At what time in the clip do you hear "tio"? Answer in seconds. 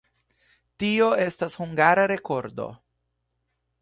0.83-1.09